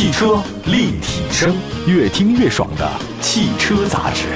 [0.00, 1.54] 汽车立体声，
[1.86, 4.28] 越听越爽的汽车杂志。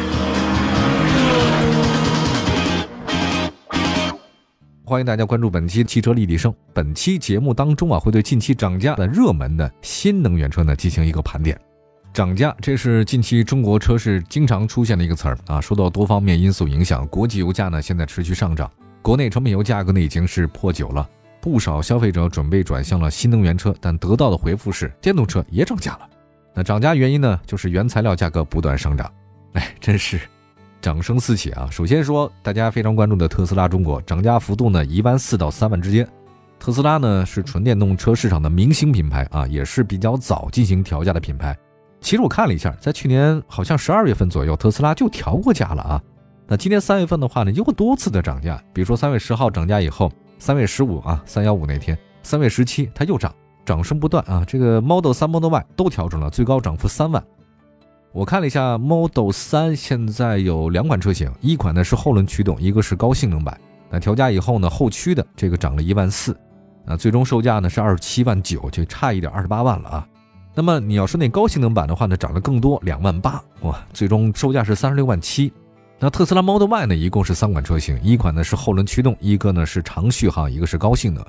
[4.84, 6.54] 欢迎大家关注本期汽车立体声。
[6.74, 11.58] 本期节目当中啊，会对近期涨价的热门的新能源车呢进行一个盘点。
[12.12, 15.62] 涨价，这是近期中国车市经常出现的一个词儿啊。
[15.62, 18.70] 受到多方面因素影响，国际油价呢现在持续上涨，
[19.00, 21.08] 国内成品油价格呢已经是破九了。
[21.44, 26.08] 不少消费者准备转向了新能源车，但得到的回复是电动车也涨价了。
[26.54, 29.12] 那涨价原因呢，就是原材料价格不断上涨。
[29.52, 30.18] 哎，真是
[30.80, 31.68] 掌声四起啊！
[31.70, 36.08] 首先说大家非常关注的特斯拉中国涨价幅度呢，一万四到三万之间。
[36.58, 41.54] 特斯拉呢是纯电动车市场的明星品牌啊，也是比较早进行调价的品牌。
[42.00, 46.02] 其实我看了一下，在去年好像十二月份左右，特斯拉就调过价了啊。
[46.48, 53.34] 那今年三月份的话呢，又多次的涨价，比如说三月十号涨价以后，三月十五啊，三幺五那天，三月十七它又涨，
[53.64, 54.44] 涨声不断啊。
[54.46, 57.22] 这个 Model 3、Model Y 都调整了，最高涨幅三万。
[58.12, 63.58] 我看了一下 Model 3现在有两款车型，一款呢是后轮驱动，一个是高性能版。
[63.90, 66.36] 那调价以后呢，后驱的这个涨了一万四，
[66.86, 70.08] 啊，最终售价呢是二十七万九，就差一点二十八万了啊。
[70.54, 75.52] 那么你要说那高性能版的话呢，涨了更多，两万八哇，最终售价是三十六万七。
[75.98, 81.24] 那特斯拉 Model Y 呢，一共是三款车型，一款呢是后轮驱动，一个呢是长续航，一个是高性能。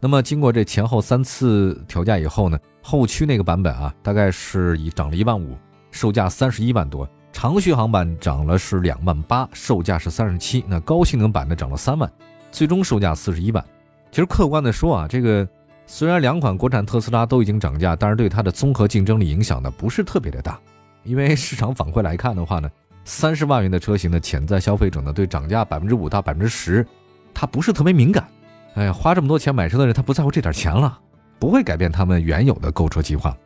[0.00, 5.56] 那么经过这前后三次调价以后呢，后驱那个版本啊，大概是以涨了一万五，
[5.90, 10.64] 售价三十一万多；长续航版涨了是两万八，售价是三十七。
[10.68, 12.10] 那高性能版呢涨了三万，
[12.50, 13.64] 最终售价四十一万。
[14.10, 15.46] 其实客观的说啊，这个。
[15.86, 20.58] 虽然两款国产特斯拉都已经涨价，但是对它的综合竞争力影响呢不是特别的大。
[21.02, 22.70] 因为市场反馈来看的话呢，
[23.04, 26.86] 三十万元的车型的潜在消费者呢对涨价百分之五到百分之十，
[27.32, 28.26] 他不是特别敏感。
[28.74, 30.98] 哎呀，花这么多钱买车的人他不在乎这点钱了，
[31.38, 33.36] 不会改变他们原有的购车计划。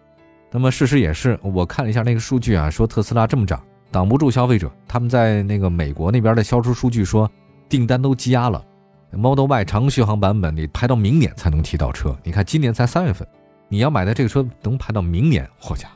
[0.50, 7.30] 那么事实也是，我看了一下那个数据啊，说特斯拉这么涨挡不住消费者，他们在那个美国那边的销售数据说
[7.68, 8.64] 订单都积压了。
[9.10, 12.16] Model Y 长续航版本，你排到明年才能提到车。
[12.22, 13.26] 你看今年才三月份，
[13.68, 15.94] 你要买的这个车能排到明年，好家伙！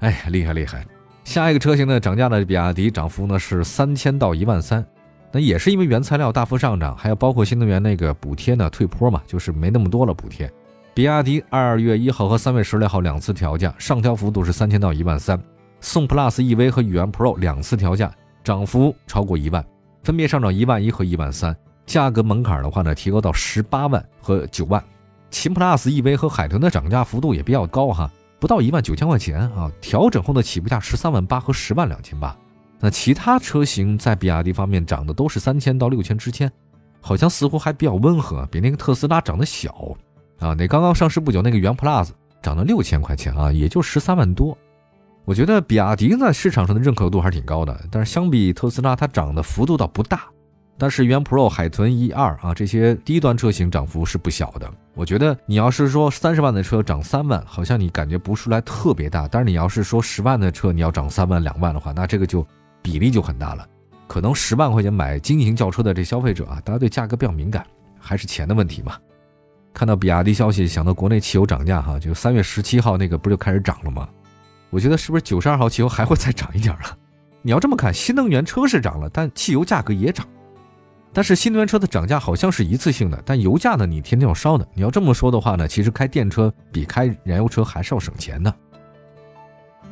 [0.00, 0.86] 哎，厉害厉害！
[1.28, 4.82] 下一个车型呢，涨价的比亚迪涨幅呢是三千到一万三，
[5.30, 10.50] 那也是因为原材料大幅上涨，还有包括新能源那个补贴呢退坡嘛，就是没那么多了补贴。
[10.94, 15.38] 比亚迪二月一号和三月十六号两次调价，上调幅度是三千到一万三，
[15.82, 18.10] 宋 Plus EV 和宇安 Pro 两次调价，
[18.42, 19.62] 涨幅超过一万，
[20.04, 21.54] 分别上涨一万一和一万三。
[21.84, 24.82] 价格门槛的话呢，提高到十八万和九万。
[25.30, 29.70] 秦 PLUS EV 和海豚的涨价幅度也比较高哈，不到一万九千块钱啊。
[29.80, 32.36] 调整后的起步价十三万八和十万两千八。
[32.80, 36.50] 那其他车型在比亚迪方面涨的都是三千到六千之间，
[37.00, 39.96] 好像似乎还比较温和，比那个特斯拉涨得小
[40.38, 40.54] 啊。
[40.54, 42.10] 那刚刚上市不久那个元 Plus
[42.40, 44.56] 涨了六千块钱啊，也就十三万多。
[45.24, 50.22] 我觉得比亚迪在市场上的认可度还是挺高的，但是相比特斯拉，它涨的幅度倒不大。
[50.78, 54.70] 但是元 Pro、海豚一二啊，这些低端车型涨幅是不小的。
[54.94, 59.26] 我觉得你要是说三十万的车涨三万，好像你感觉不出来特别大。
[59.26, 62.46] 但是你要是说十万的车你要涨三万两万的话，那这个就
[62.80, 63.66] 比例就很大了。
[64.06, 67.66] 可能十万块钱买经济型轿车的这消费者啊，大家对价格比较敏感，
[67.98, 68.96] 还是钱的问题嘛。
[69.74, 74.08] 看到比亚迪消息，想到国内汽油涨价哈，就三月十七号那个不就开始涨了吗？
[74.70, 76.96] 我觉得是不是九十二号汽油还会再涨一点啊？
[77.42, 80.26] 你要这么看，新能源车是涨了，但汽油价格也涨。
[81.18, 84.64] 但是新能源车的涨价好像是一次性的，但油价呢，你天天要烧的。
[84.72, 88.54] 你要这么说的话呢，其实开电车比开燃油车还是要省钱的。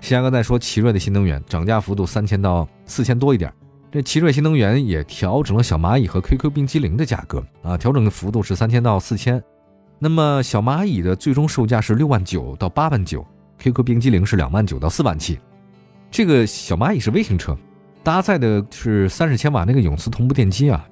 [0.01, 3.53] 先哥再说奇瑞的新能源涨价幅度三千到四千多一点，
[3.91, 9.43] 这奇瑞新能源也调整了小蚂蚁和 QQ 冰激凌的价格啊，调整的幅度是三千到四千。
[9.99, 13.27] 那么小蚂蚁的最终售价是六万九到八万九
[13.59, 15.37] ，QQ 冰激凌是两万九到四万七。
[16.09, 17.59] 这个小蚂蚁是微型车，
[18.05, 20.89] 搭载的是三十千瓦那个永磁同步电机啊。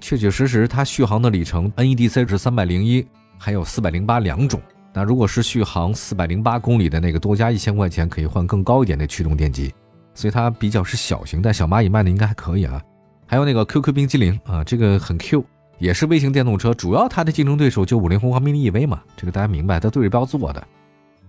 [0.00, 3.06] 确确实实，它续航的里程 NEDC 是三百零一，
[3.36, 4.60] 还有四百零八两种。
[4.94, 9.72] 那如果是续航四百零八公里的那个，多加一千块钱可以换更高一点的驱动电机，
[10.14, 11.42] 所以它比较是小型。
[11.42, 12.82] 但小蚂蚁卖的应该还可以啊。
[13.26, 15.44] 还有那个 QQ 冰激凌啊，这个很 Q，
[15.78, 20.66] 也是微型电动车，主要它的竞争对手就五菱宏光 mini EV 嘛，这个大家明白，它对标做的，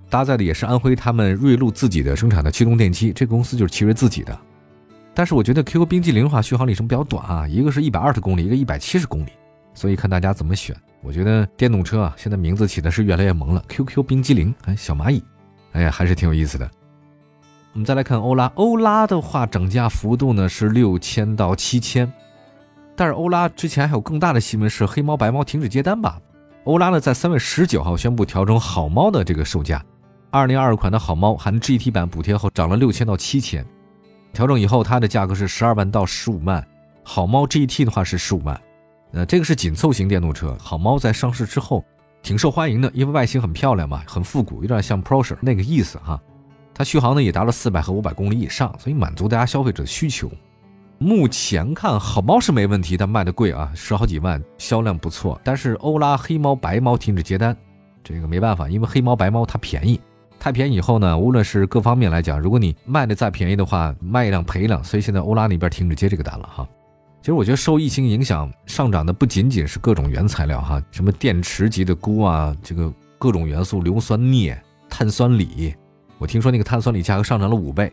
[0.09, 4.39] 搭载的也是安徽他们瑞路自己的生产的驱动电机，这个公司就是奇瑞自己的。
[5.19, 9.31] 但是我觉得 QQ 冰激凌的话，续航里程比较短啊，一个是一百二十公里，一个一百七十公里，
[9.73, 10.73] 所以看大家怎么选。
[11.01, 15.21] 我觉得电动车啊，现在名字起的是越来越萌了，QQ 冰激凌，哎，小蚂蚁，
[15.73, 16.71] 哎呀，还是挺有意思的。
[17.73, 22.09] 我们再来看欧拉，欧拉的话涨价幅度呢是六千到七千，
[22.95, 26.17] 但是欧拉之前还有更大的新闻是黑猫白猫停止接单吧？
[26.63, 29.83] 欧拉呢在三月十九号宣布调整好猫的这个售价，
[30.31, 33.65] 二零二二款的好猫含 GT 版补贴后涨了六千到七千，
[34.31, 36.65] 调整以后它的价格是十二万到十五万。
[37.03, 38.61] 好猫 GT 的话是十五万，
[39.13, 40.55] 呃，这个是紧凑型电动车。
[40.59, 41.83] 好猫在上市之后
[42.21, 46.21] 挺受欢迎的，因为外形很漂亮嘛，很复古，有点像 Porsche 那个意思哈。
[46.73, 50.29] 它续航呢也达到四百和五百公里以上，所以满足大家消费者的需求。
[50.99, 55.39] 目前看好猫是没问题，但卖的贵啊，十好几万，销量不错。
[55.43, 57.57] 但是欧拉黑猫白猫停止接单，
[58.03, 59.99] 这个没办法，因为黑猫白猫它便宜。
[60.39, 66.67] 太便宜以后呢，无论是各方面来讲，如果你卖的再便宜的话，卖一辆赔一辆，所以现在欧拉那边停止接这个单了哈。
[67.21, 74.57] 其实我觉得受疫情影响上涨的不仅仅是各种原材料哈，什么电池级的钴啊，这个各种元素硫酸镍、
[74.89, 75.75] 碳酸锂，
[76.17, 77.91] 我听说那个碳酸锂价格上涨了五倍，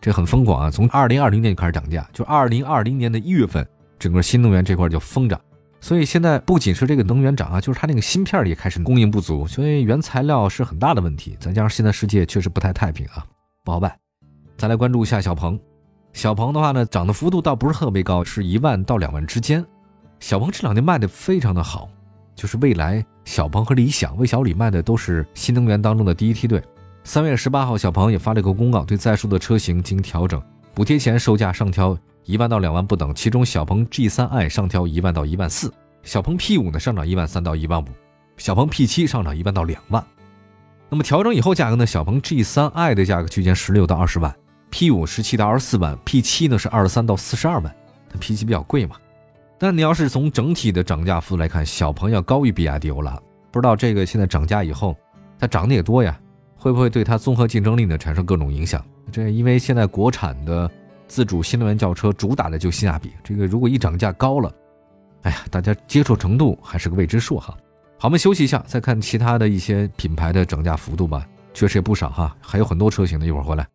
[0.00, 0.70] 这很疯狂啊！
[0.70, 3.64] 从二零二零年就开始涨价，就二零二零年的一月份，
[4.00, 5.40] 整个新能源这块就疯涨。
[5.80, 11.36] 所以现在不仅是这个能源涨啊，就是它那个芯片也开始供应不足，所以原材料是很大的问题。
[11.38, 13.24] 再加上现在世界确实不太太平啊，
[13.64, 13.96] 不好办。
[14.56, 15.58] 再来关注一下小鹏，
[16.12, 19.64] 小鹏的话呢，涨的幅度倒不是特别高，是一万到两万之间。
[20.18, 21.88] 小鹏这两年卖的非常的好，
[22.34, 26.60] 就是蔚来、小鹏和理想、魏小李卖的都是新能源当中的第一梯队。
[27.04, 30.42] 三月十八号，小鹏也发了一个公告，对在售的车型进行调整，
[30.74, 31.96] 补贴前售价上调。
[32.28, 35.72] 一万到两万不等，其中小鹏 G3i 上调一万到一万四，
[36.02, 37.86] 小鹏 P5 呢上涨一万三到一万五，
[38.36, 40.04] 小鹏 P7 上涨一万到两万。
[40.90, 41.86] 那么调整以后价格呢？
[41.86, 44.30] 小鹏 G3i 的价格区间十六到二十万
[44.70, 47.74] ，P5 十七到二十四万，P7 呢是二十三到四十二万。
[48.10, 48.96] 它 P7 比较贵嘛？
[49.58, 53.18] 但你要是从整体的涨价幅度来看，小鹏要高于比亚迪欧拉。
[53.50, 54.94] 不知道这个现在涨价以后，
[55.38, 56.20] 它涨的也多呀，
[56.58, 58.84] 会不会对它综合竞争力呢产生各种影响？
[59.10, 60.70] 这因为现在国产的。
[61.08, 64.52] 自主新能源轿车主打的就性价比，这个如果一涨价高了，
[65.22, 67.56] 哎呀，大家接受程度还是个未知数哈。
[67.98, 73.66] 好，我们休息一下，再看其他的一些品牌的涨价幅度吧，确实也不少哈，还有很多车型呢，一会儿回来。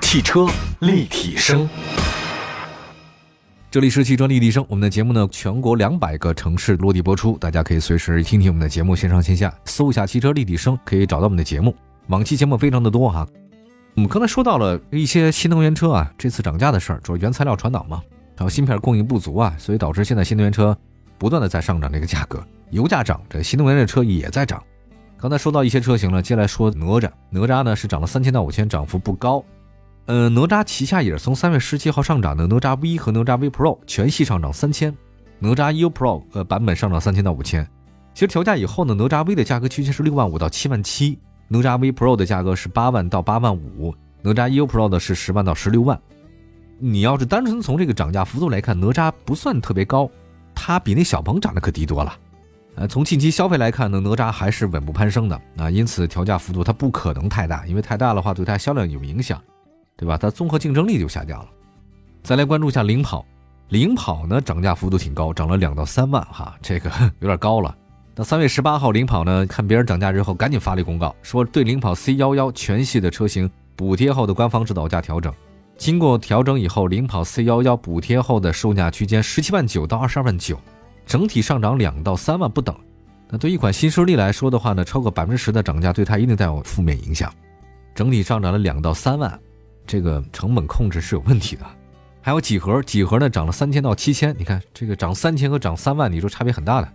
[0.00, 0.46] 汽车
[0.80, 1.68] 立体声，
[3.70, 11.74] 这里是汽车立体声，我们的节目呢，全国两百个城市落地播出，大家可以随时听听我们的节目，线上线下搜一下汽车立体声，可以找到我们的节目。
[12.08, 13.26] 往期节目非常的多哈。
[14.00, 18.02] 我们刚才说到了一些新能源车啊，这次涨价的事儿，主要原材料传导嘛，
[18.34, 20.74] 然后芯片供应不足啊，所以导致现在新能源车
[21.18, 24.62] 不断的在上涨这个价格，油价涨，这新能源的车也在涨。
[25.18, 29.44] 刚才说到一些车型了，接下来说哪吒，哪吒呢是涨了三千到五千，涨幅不高。
[30.06, 34.96] 呃，哪吒旗下也是从三月十七号上涨的，哪吒 V 和哪吒 V Pro 全系上涨三千，
[35.38, 37.68] 哪吒 U Pro 呃版本上涨三千到五千。
[38.14, 41.18] 其实调价以后呢，哪吒 V 的价格区间是六万五到七万七。
[41.52, 43.92] 哪吒 V Pro 的价格是八万到八万五，
[44.22, 46.00] 哪吒 EU Pro 的是十万到十六万。
[46.78, 50.08] 你要是单纯从这个涨价幅度来看，哪吒不算特别高，
[50.54, 52.16] 它比那小鹏涨得可低多了。
[52.76, 59.42] 呃，从近期消费来看呢，哪吒还是稳步攀升的啊，因此调价幅度它不可能太大，因为太大的话对它销量有影响，
[59.96, 60.16] 对吧？
[60.16, 61.48] 它综合竞争力就下降了。
[62.22, 63.26] 再来关注一下领跑，
[63.70, 66.88] 领跑呢涨价幅度挺高，涨了两到三万哈，这个
[67.18, 67.76] 有点高了。
[68.20, 75.32] 那三月十八号，领跑呢看别人涨价之后，赶紧发了一公告，说对领跑 C 幺幺全系的车型补贴后的官方指导价调整。
[75.78, 80.60] 经过调整以后，领跑 C 幺幺补贴后的售价区间十七万九到二十二万九，
[81.06, 82.76] 整体上涨两到三万不等。
[83.30, 87.32] 那对一款新势力来说的话呢，超过百分之十的涨价对它一定带有负面影响。
[87.94, 89.40] 整体上涨了两到三万，
[89.86, 91.64] 这个成本控制是有问题的。
[92.20, 96.92] 还有几何，几何呢涨了三千到七千，你看这个涨三千和涨三万，你说差别很大的。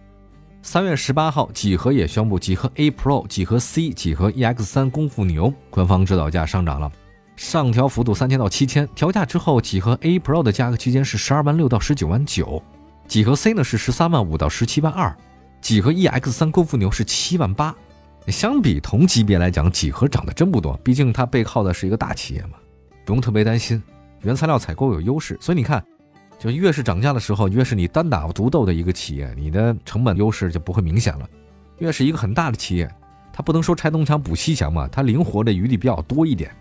[0.66, 6.92] 三月十八号，几何也宣布，几何 A Pro、几何 C、几何 EX 三功夫牛官方指导价上涨了，
[7.36, 8.86] 上调幅度三千到七千。
[8.96, 12.62] 调价之后，几何 A Pro 的价格区间是十二万六到十九万九，
[13.08, 15.16] 几何 C 呢是十三万五到十七万二，
[15.62, 17.74] 几何 EX 三功夫牛是七万八。
[18.30, 22.58] 相比同级别来讲，几何涨得真不多，毕竟它背靠的是一个大企业嘛，
[23.06, 23.82] 不用特别担心，
[24.24, 25.86] 原材料采购有优势，所以你看。
[26.38, 31.28] 就越是涨价的时候，越是你单打独斗的一个企业，你的成本优势就不会明显了。
[31.80, 32.90] 越是一个很大的企业，
[33.34, 36.52] 它不能说拆东墙补西墙嘛，它灵活的余地比较多一点。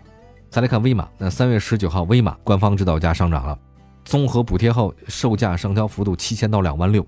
[0.49, 3.57] 再来看威马，那三月十九号，威马官方指导价上涨了，
[4.05, 7.05] 综合补贴后售价上调幅度七千到两万六。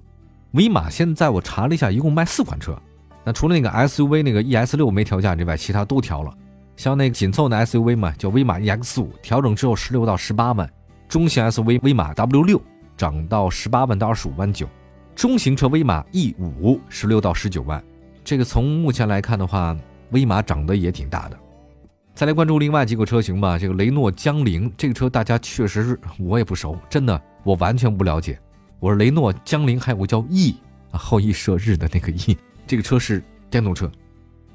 [0.52, 2.78] 威马现在我查了一下，一共卖四款车，
[3.24, 6.34] 那除了那个 SUV 那个 ES 六没调价之外，其他都调了。
[6.76, 10.70] 像那个紧凑的 SUV 嘛，叫威马 EX 五，调整之后十六到十八万。
[11.08, 12.62] 中型 SUV 威马 W 六
[12.98, 14.68] 涨到十八万到二十五万九，
[15.16, 17.82] 中型车威马 E 五十六到十九万。
[18.26, 19.76] 这个从目前来看的话，
[20.12, 21.40] 威马涨得也挺大的。
[22.14, 23.58] 再来关注另外几个车型吧。
[23.58, 28.38] 这个雷诺江铃这个车大家确实是我也不熟，真的我完全不了解。
[28.80, 30.58] 我是雷诺江铃，还有个叫 E
[30.92, 33.90] 啊后羿射日的那个 E，这个车是电动车，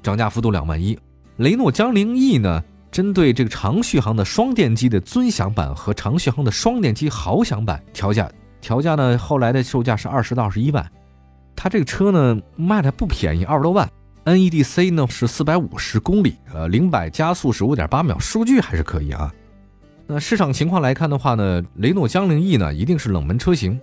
[0.03, 0.97] 涨价幅度两万一。
[1.37, 8.29] 雷诺江铃 E 呢，针对这个长续航的双电机的尊享版和长续航的双电机豪享版调价，
[8.61, 10.87] 调价呢后来的售价是二十到二十一万。
[11.55, 13.89] 它这个车呢卖的不便宜，二十多万。
[14.25, 19.33] NEDC 呢是四百五十公里，呃，零百加速是五点八秒，数据还是可以啊。
[20.05, 23.81] 那市场情况来看的话呢，雷诺江铃 E 呢一定是冷门车型，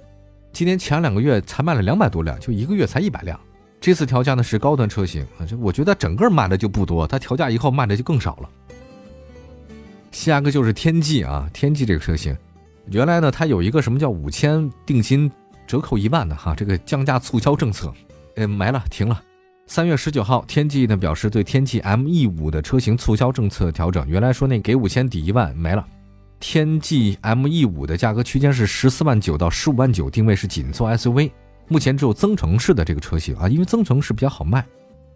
[0.52, 3.38] 今年前两个月才卖了两百多辆，就一个月才一百辆。
[3.81, 8.49] 这次调价呢是高端车型，这我觉得整个卖的就不多，它调价以后卖的就更少了。
[10.11, 12.37] 下个就是天际啊，天际这个车型，
[12.90, 15.31] 原来呢它有一个什么叫五千定金
[15.67, 17.93] 折扣一万的哈，这个降价促销政策，
[18.37, 19.23] 呃没了停了。
[19.67, 25.87] 三月十九号，天际呢表示对天际 ME 五的车型促销政策调整，原来说那给五千抵一万没了。
[26.40, 31.31] 天际 ME 五的价格区间是十四万九到十五万九，定位是紧凑 SUV，
[31.69, 34.67] 目前只有增程式的这个车型啊，因为增程式比较好卖。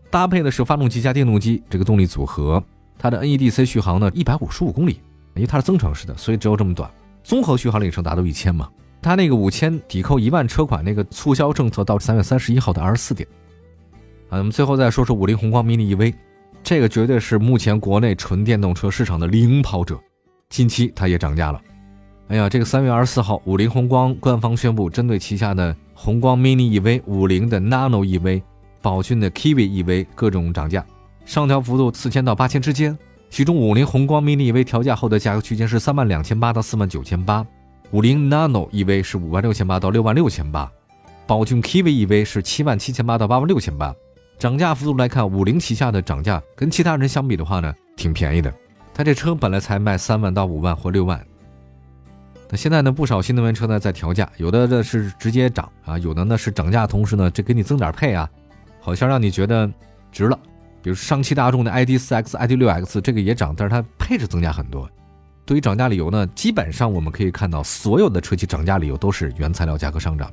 [0.09, 2.63] 搭配的是发动机加电动机这个动力组合，
[2.99, 5.01] 它的 NEDC 续航呢一百五十五公里，
[5.35, 6.91] 因为它是增程式的，所以只有这么短。
[7.23, 8.69] 综合续航里程达到一千嘛，
[9.01, 13.29] 它那个五千抵扣一万车款那个促销政策到三月三十一号的二十四点。
[14.29, 16.15] 啊，我们最后再说说五菱宏光 mini EV，
[16.63, 19.99] 这个绝对是目前国内纯电动车市场的领跑者。
[20.51, 21.61] 近期它也涨价了。
[22.29, 28.41] 哎呀，这个三月二十四号，五菱宏光官方宣布，针对旗下的宏光 mini EV、五菱的 nano EV、
[28.81, 30.85] 宝骏的 Kiwi EV 各种涨价，
[31.25, 32.97] 上调幅度四千到八千之间。
[33.31, 37.45] 其中五菱宏光 mini EV 调价后的价格区间是三万两千八到四万九千八，
[37.91, 40.71] 五菱 nano EV 是五万六千八到六万六千八，
[41.27, 43.93] 宝骏 Kiwi EV 是七万七千八到八万六千八。
[44.39, 48.53] 涨价幅度来看，五菱旗下的涨价跟其他人相比的话呢，挺便宜的。
[48.93, 51.21] 它这车本来才卖三万到五万或六万，
[52.51, 58.31] 那现在呢，不少新能源车呢在调价，有的呢是直接涨啊，有的呢是涨价同时呢，这给你增点配啊，
[58.81, 59.69] 好像让你觉得
[60.13, 60.39] 值了。
[60.85, 64.87] 比如上汽大众的 ID.4X、ID.6X 这个也涨，但是它配置增加很多。
[65.47, 70.31] 对于涨价理由呢，基本上我们可以看到，所有的车企涨价理由都是原材料价格上涨。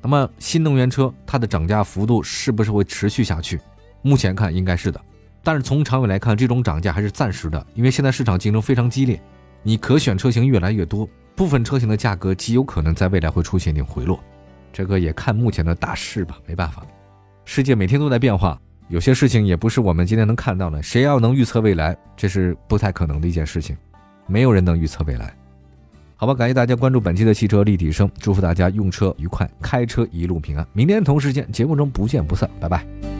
[0.00, 3.58] 那么新能源车它的涨价幅度是不是会持续下去？
[4.02, 5.00] 目前看应该是的，
[5.42, 9.20] 但是从长远来看，这种涨价还是暂时的，因为现在市场竞争非常激烈，
[9.64, 14.22] 你可选车型越来越多，部分车型的价格极有可能在未来会出现一定回落。
[14.72, 16.86] 这个也看目前的大势吧，没办法，
[17.44, 18.60] 世界每天都在变化，
[18.92, 20.82] 有些事情也不是我们今天能看到的。
[20.82, 23.74] 谁要能预测未来，这是不太可能的一件事情，
[24.26, 25.34] 没有人能预测未来。
[26.14, 30.66] 好吧，感谢大家关注本期的汽车立体声，祝福大家用车愉快，开车一路平安。
[30.74, 33.11] 明天同时间节目中不见不散，拜拜。